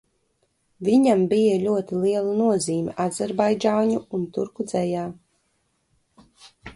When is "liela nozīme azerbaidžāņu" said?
2.05-3.99